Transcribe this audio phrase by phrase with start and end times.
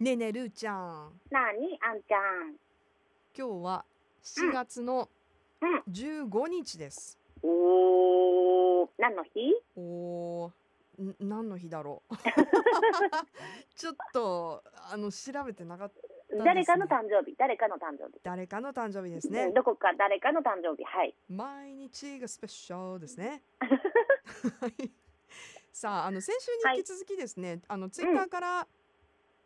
[0.00, 1.12] ねえねえるーちゃん。
[1.30, 1.78] なに？
[1.82, 2.56] あんちゃん。
[3.36, 3.84] 今日は
[4.24, 5.10] 7月の
[5.60, 5.82] うん。
[5.92, 9.30] 15日です、おー、何の日？
[9.76, 12.16] おーん何の日だろう。
[13.76, 16.44] ちょっとあの調べてなかったね。
[16.46, 18.20] 誰かの誕生日、誰かの誕生日。
[18.22, 20.82] 誰かの誕生日ですうねんどこか誰かの誕生日。
[20.82, 21.14] はい。
[21.28, 23.42] 毎日がスペシャルですね。
[23.60, 24.90] はい。
[25.70, 28.66] さああの先週に引き続きですね、あのツイッターから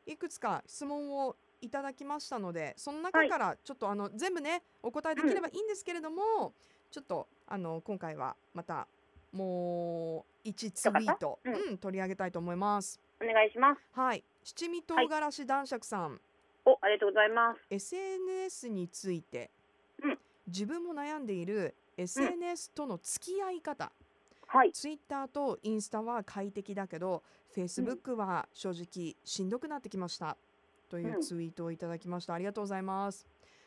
[0.06, 6.52] いくつか質問をいただきましたのでその中からちょっとあの全部ねお答えできればいいんですけれども、
[6.90, 8.86] ちょっとあの今回はまた
[9.32, 13.00] もう1ツイート、ううん取り上げたいと思います。
[13.20, 13.80] お願いします。
[13.92, 14.22] はい。
[14.44, 16.20] 七味唐辛子男爵さん、
[16.64, 17.60] お、ありがとうございます。
[17.70, 19.50] SNS について、
[20.02, 20.18] うん。
[20.46, 23.90] 自分も悩んでいる SNS との付き合い方、
[24.46, 24.72] はい。
[24.72, 27.22] ツイッターとインスタは快適だけど、
[27.52, 30.36] フェイスブックは正直しんどくなってきました。
[30.88, 32.34] といううんツイートをいただきました。
[32.34, 33.26] ありがとうございます。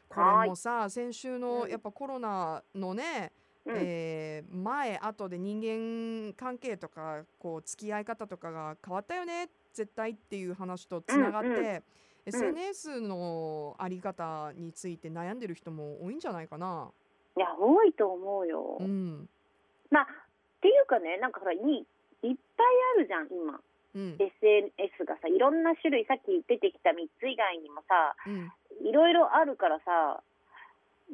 [0.09, 3.31] これもさ、先週のうんやっぱコロナのね、
[3.65, 3.75] うん。
[3.77, 11.83] えー前後で人間関係とかこう付き合い方とかが変わったよね絶対っていう話とつながって、うんうん
[12.27, 16.91] SNS のあり方について悩んでる人も多いんじゃないかな。
[17.37, 18.77] いや、多いと思うよ。
[18.81, 19.29] うん、
[19.89, 20.07] まあ、
[20.57, 23.59] っていうかね、なんかほら、いいいっぱいあるじゃん、今。
[23.95, 28.51] うん、SNS がさ、いろんな種類、さっき出てきた3つ以外にもさ、うん、
[28.87, 30.21] いろいろあるからさ、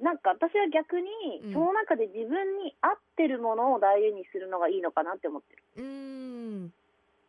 [0.02, 1.08] なんか私は逆に、
[1.46, 5.64] うんその中で自分に合ってるものを大事にするのがいいのかなって思ってる。
[5.78, 6.74] うーん、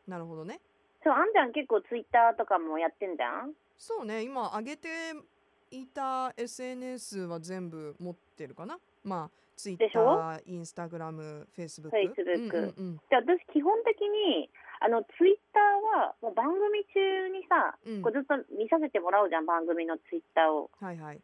[0.08, 0.60] なるほどね。
[1.04, 3.52] そう、あんちゃん結構ツイッターとかもやってんじゃん？
[3.76, 4.88] そうね、今上げて
[5.70, 8.78] いた SNS は全部持ってるかな。
[9.04, 11.96] まあ、ツイッター、インスタグラム、フェイスブック。
[11.96, 20.86] Facebook うんうんで私基本的にあのツイッターはもう番組中にさ、うんこうずっと見させてもらうじゃん番組のツイッターをうん。
[20.86, 21.20] はいはい。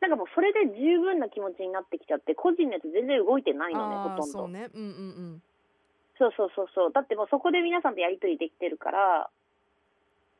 [0.00, 4.68] なんかもうそれで十分な気持ちになってきちゃって個人のやつ全然動いてないのねほとんどそうね。
[4.74, 5.42] うんうん
[6.18, 9.30] そうそうそうそうだってもうそこで皆さんとやり取りできてるから、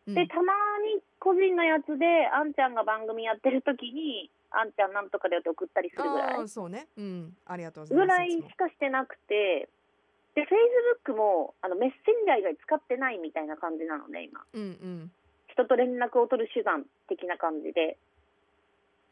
[0.06, 0.14] うん。
[0.14, 0.52] でたま
[0.84, 6.88] に個人のやつであんちゃんが番組やってる時にあんちゃんなんとかでって送ったりするぐらいそうね。
[6.96, 7.36] うん。
[7.46, 8.06] ありがとうございます。
[8.06, 9.68] ぐらいしかしてなくて
[10.34, 10.58] でフェイ
[11.04, 15.10] スブックもあのメッセンジャー以外使ってないみたいな感じなのね今うんうん。
[15.48, 17.98] 人と連絡を取る手段的な感じで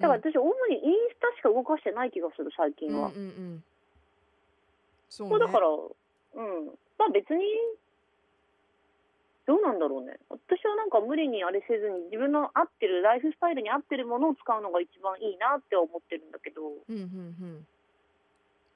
[0.01, 3.25] だから私主にインスタしか動かしてない気がする最近は、うんうんう
[3.61, 3.65] ん。
[5.11, 5.39] そうね。
[5.39, 6.67] だからうん
[6.99, 7.45] まあ別に
[9.51, 17.07] どうなんだろうね私はなんか無理にあれせずに自分の合ってるライフスタイルに合ってるものを使うのが一番いいなって思ってるんだけどうんうんう
[17.59, 17.67] ん。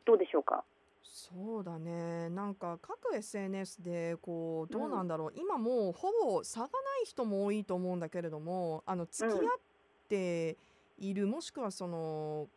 [0.04, 0.64] どうでしょうか？
[1.02, 2.28] そうだね。
[2.30, 5.32] なんか各 SNS でこうどうなんだろう。
[5.36, 6.70] 今もうほぼ差がな
[7.02, 9.60] い人も多いと思うんだけれども、あの付き合っ
[10.08, 10.58] て
[10.96, 12.50] いる、もしくはその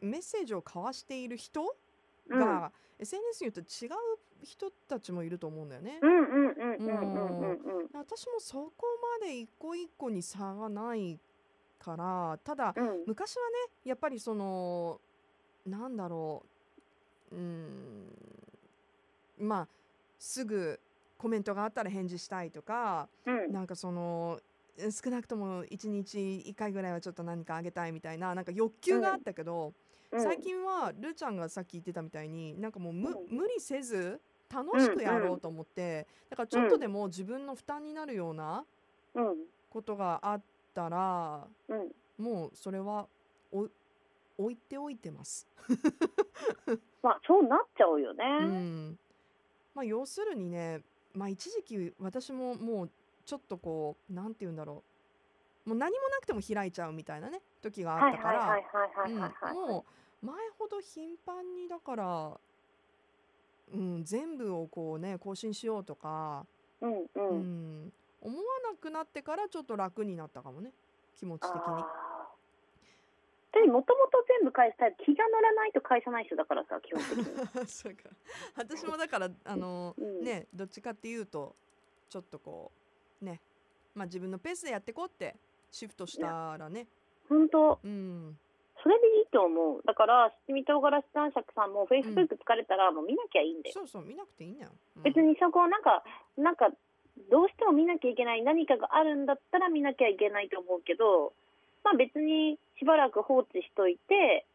[0.00, 1.76] メッセージを交わしている人
[2.28, 5.98] が、SNS によって違う人たちもいると思うんだよね。
[6.02, 7.88] うんうんうんうんうんうんうん。
[7.92, 8.86] 私もそこ
[9.20, 11.20] まで一個一個に差がない
[11.78, 13.04] からただうん。
[13.06, 15.00] 昔はねやっぱりその
[15.66, 16.46] なんだろ
[17.30, 18.10] ううーん。
[19.38, 19.68] まあ
[20.18, 20.80] すぐ
[21.16, 23.52] コメントがあったら返事したいとかうん。
[23.52, 24.40] なんかその
[24.78, 29.74] え少なくとも1日1回ぐらいはちょっと何かあげたいみたいななんか欲求があったけど、うん
[30.18, 33.28] 最近はるーちゃんがさっき言ってたみたいになんかもう無,、うん。
[33.28, 34.20] 無理せず
[34.52, 38.64] 楽しくやろうと思って、だからちょっとでも自分の負担になるような
[39.14, 39.36] うん。
[39.68, 40.44] ことがあっ
[40.74, 41.92] たらうん。
[42.18, 43.08] もうそれは
[43.52, 43.68] お
[44.36, 45.48] 置いておいてます。
[47.02, 48.98] まあそうなっちゃうよね、うん。
[49.74, 50.82] まあ、要するにね、
[51.14, 52.90] まあ、一時期私ももう
[53.24, 54.84] ちょっとこうなんて言うんだろ
[55.66, 55.68] う。
[55.68, 59.84] もう何もなくても開いちゃうみたいなね時があはいったからも
[60.22, 62.40] う前ほど頻繁にだから、
[63.72, 66.46] うん、全部をこうね更新しようとか、
[66.80, 70.72] うんううんん、思わなくなってからちょっと楽になったかもね
[71.18, 71.84] 気持ち的に。
[73.68, 77.66] もともと全部返したい気が乗らないと返さない人だからさ基本的に。
[77.66, 78.08] そうか。
[78.56, 80.24] 私もだからあの、うん。
[80.24, 81.56] ねどっちかっていうと
[82.08, 82.72] ちょっとこ
[83.20, 83.40] うね
[83.94, 85.36] まあ自分のペースでやっていこうって
[85.70, 86.86] シフトしたらね
[87.30, 88.36] 本当うん。
[88.82, 89.82] それでいいと思う。
[89.86, 95.02] だから七味唐辛子男爵さんもフェイスブック疲れたらもう見なきゃいいんだよ、そうそう見なくていいんだよ、うん。
[95.02, 96.02] 別にそこをなんか
[96.36, 96.70] なんか
[97.30, 101.32] どうしても見なきゃいけない何かがあるんだったら見なきゃいけないと思うけど
[101.84, 104.46] まあ別にしばらく放置しといて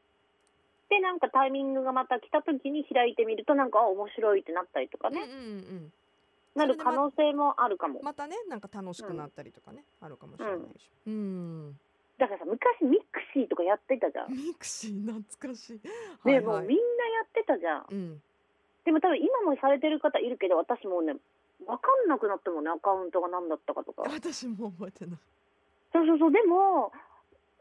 [0.89, 5.93] でなんかタイミングがまた来た時に開いてみるとなんかあ面白いってなったりとかね、うんうんうん。
[6.55, 8.01] なる可能性もあるかも。
[8.01, 11.79] またねなんか楽しくなったりとかね、あるかもしれないしうん
[12.17, 14.31] だからさ、昔ミクシーとかやってたじゃん。
[14.31, 15.91] ミクシー懐かしいね、
[16.23, 17.85] はいはいもうみんなやってたじゃん。
[17.91, 18.21] うん
[18.85, 21.17] でも多分今もされてる方いるけど、私もうね、
[21.65, 24.03] わかんなくなったもんね、アカウントが何だったかとか。
[24.05, 25.19] 私も覚えてない
[25.91, 26.93] そうそうそう、でも、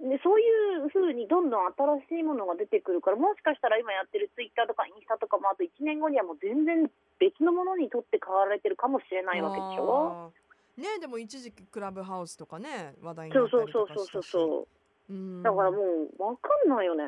[0.05, 1.73] ね、そういうふうにどんどん
[2.11, 10.33] 新しいものが出てくるから、もしかしたら今やってるツイッターとかインスタとかもあと1年後にはもう全然別のものにとって変わられてるかもしれないわけでしょ。
[10.77, 14.69] ねでも一時期クラブハウスとかね話題にそうなったそうそうそうそうりとかしたしそ
[15.09, 15.13] う。
[15.13, 15.79] うんだからも
[16.19, 17.05] うわかんないよね。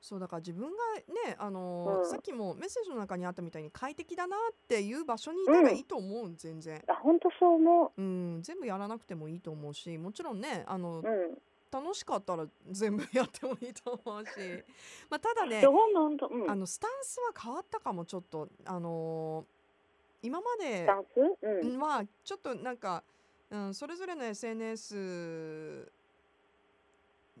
[0.00, 0.76] そうだから自分が
[1.28, 11.02] ねあのーうんさっきもメッセージの中にあったみたいに快適だなっていう場所にいたらいいと思う、全然、あ、本当そう思うん、全部やらなくてもいいと思うしもちろんねあのう。
[11.02, 11.38] うん。
[11.72, 14.30] 楽しかったら全部やってもいいと思うし、
[15.10, 15.60] まあ、ただね。
[16.48, 19.55] あのスタンスは変わったかもちょっとあのー
[20.26, 21.64] 今までスタンス？
[21.64, 21.78] うん。
[21.78, 23.04] まあちょっとなんか、
[23.50, 25.92] うん、それぞれの SNS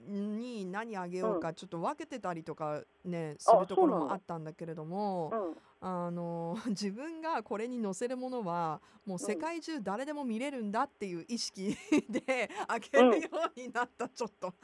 [0.06, 5.56] に何あげようかちょっと分けてたりとかねするところもあったんだけれどもうん。
[5.80, 11.76] あの 自分がこれに載せるものはもう世界中誰でも見れるんだっていう意識
[12.08, 14.54] であげるようになったちょっと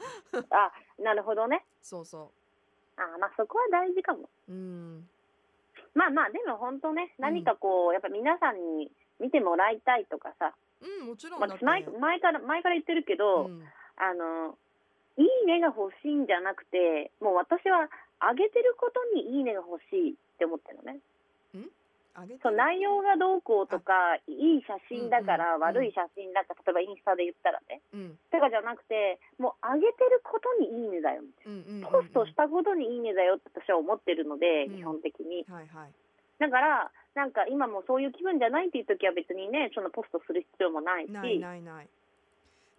[0.49, 1.65] あ、なるほどね。
[1.81, 2.31] そうそ
[2.97, 4.29] あ、まあそこは大事かも。
[4.49, 5.09] ううん
[5.93, 13.63] まあまあ、でも本当ね、何かこう、やっぱ皆さんに見てもらいたいとかさ、うんもちろんまあ、前前から、前から言ってるけど、うん。
[13.95, 14.57] あの、
[15.17, 17.87] いいねが欲しいんじゃなくて、もう私は
[18.19, 20.99] 上げてることにいいねが欲しいって思ってるのね。
[22.41, 27.81] そう内容がどうこうとか、いい写真だから、うんうん悪い写真だから、例えばインスタで言ったらね。
[27.93, 28.17] うん。
[28.29, 31.89] とかじゃなくて、もう上げてることにいいねだよみたいうんうん。
[31.89, 34.77] ポストしたことにいいねだよって私は思ってるので、うん。
[34.77, 35.45] 基本的に。
[35.49, 35.93] はいはい。
[36.39, 41.11] だから、なんか今もそういう気分じゃないっていう時は別にね、そのポストする必要もないし。
[41.11, 41.87] ないないない。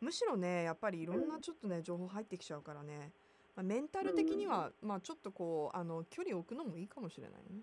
[0.05, 3.11] むしろねやっぱりいろんなちょっとね情報入ってきちゃうからね、
[3.57, 7.63] まあ、メンタル的には、まあちょっとこうあの距離を置くのもいいかもしれないね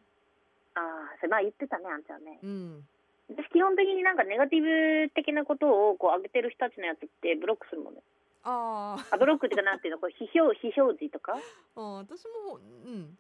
[0.76, 2.40] ああ、それまあ言ってたね、あんちゃんね。
[2.44, 2.88] うん。
[3.30, 8.02] 私基本的になんかネガティブ的なことをこう上げてる人たちのやつってブロックするもんね。
[8.44, 9.16] あー。
[9.16, 11.40] あ、ブロックっていうかなんていうの、こう非表非表示とか？
[11.76, 13.18] あー私もうん。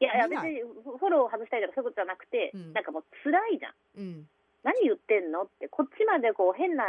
[0.00, 2.72] いやいや別にフォロー外したいとかそういうことじゃなくて、うん。
[2.72, 3.74] なんかもう辛いじゃん。
[3.98, 4.28] うん。
[4.62, 5.42] 何言ってんの？
[5.42, 6.84] って、こっちまでこう変な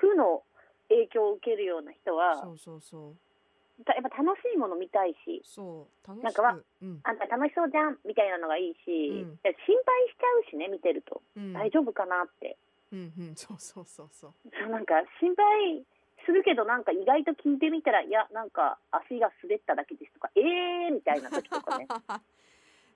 [0.00, 0.42] 負の
[0.88, 3.14] 影響を受けるような人は、そうそうそう
[3.84, 7.00] たやっぱ楽しいもの見たいし、そう楽しくなんかわうん。
[7.02, 9.38] あんた楽しそうじゃんみたいなのがいいし、うん。
[9.42, 9.54] 心配
[10.08, 11.22] しちゃうしね、見てると。
[11.36, 11.52] うん。
[11.52, 12.56] 大丈夫かなって。
[12.92, 14.32] うんうんそうそうそうそう。
[14.50, 15.84] そうなんか心配
[16.26, 21.86] するけどなんか意外と聞いてみたらいやなんか足が滑っただけですとかえーみたいな時とかね。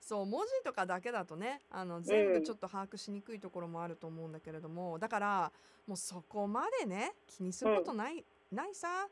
[0.01, 5.53] そう文字とかだけだとねあの全部ちょっと把握しにくいところもあると思うんだけれども、だから
[5.87, 8.23] もうそこまでね気にすることない、
[8.53, 9.09] ないさ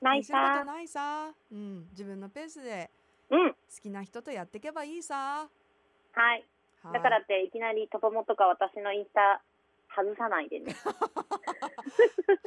[0.00, 0.64] ないさ。
[0.64, 2.90] ないさ、うん、自分のペースで
[3.30, 3.50] うん。
[3.52, 5.48] 好きな人とやっていけばいいさ、
[6.12, 6.44] はい。
[6.82, 6.92] はい。
[6.94, 9.42] だからっていきなりトポモとか私のインスタ
[9.94, 10.74] 外さないでね。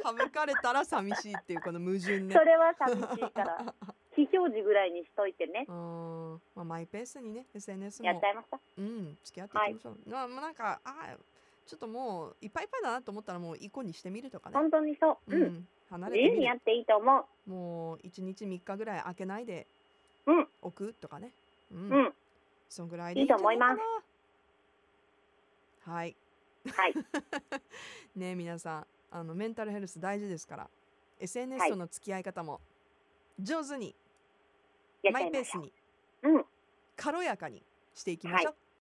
[0.02, 2.34] 省かれたら寂しいっていうこの矛盾ね。
[2.34, 3.74] それは寂しいから。
[4.14, 5.64] 非表示ぐらいにしといてね。
[5.68, 6.42] うん。
[6.54, 8.08] まあ、マイペースにね SNS も。
[8.08, 8.60] やっちゃいました。
[8.78, 9.18] うん。
[9.22, 11.16] 付き合っていきましょう、まあまあなんかあ
[11.66, 14.54] ちょっともういっぱいいっぱいだなと思ったらもう一個にしてみるとかね。
[14.54, 15.36] 本当にそう。
[15.36, 16.34] うん、うん、離れ自てみる。
[16.36, 17.50] 由にやっていいと思う。
[17.50, 19.68] もう1日3日ぐらい開けないで
[20.26, 20.48] うん。
[20.62, 21.34] 置くとかね。
[21.70, 22.12] うん、うん。
[22.68, 23.78] そんぐらいでいいと思います。
[25.80, 26.16] はい。
[26.74, 26.94] はい。
[28.14, 30.70] ね皆さんあのメンタルヘルス大事ですからは
[31.18, 31.70] SNS い。
[31.70, 32.62] との付き合い方も
[33.38, 33.96] 上手に、
[35.02, 35.66] やっマちゃいましょう。
[35.66, 35.72] イペー
[36.24, 36.44] スにうん。
[36.96, 38.61] 軽やかにしていきましょう